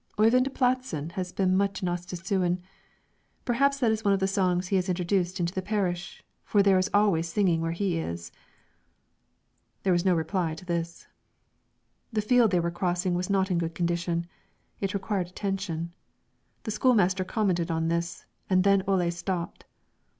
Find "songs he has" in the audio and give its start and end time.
4.27-4.89